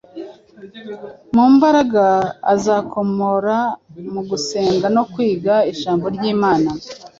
[1.35, 2.05] Mu mbaraga
[2.53, 3.57] azakomora
[4.13, 6.69] mu gusenga no kwiga ijambo ry’Imana,